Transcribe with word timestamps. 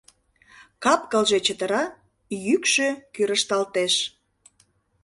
Кап-кылже 0.83 1.39
чытыра, 1.45 1.83
йӱкшӧ 2.45 2.87
кӱрышталтеш. 3.13 3.93